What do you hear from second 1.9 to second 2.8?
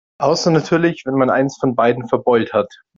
verbeult hat.